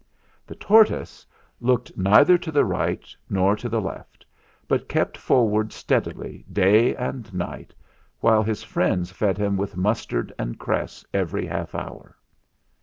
[0.47, 1.27] The tortoise
[1.59, 4.25] looked neither to the right nor to the left;
[4.67, 7.75] but kept forward steadily day and night,
[8.19, 12.15] while his friends fed him with mustard and cress every half hour.